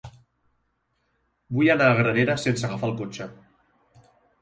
[1.59, 3.33] Vull anar a Granera sense agafar el cotxe.